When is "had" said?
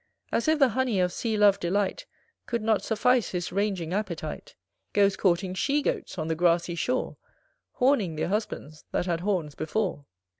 9.05-9.19